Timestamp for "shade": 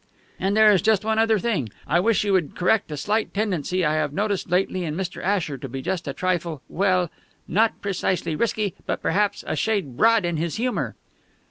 9.55-9.97